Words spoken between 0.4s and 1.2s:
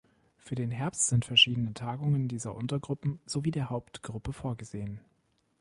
den Herbst